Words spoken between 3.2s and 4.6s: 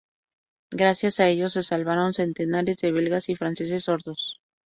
y franceses sordos.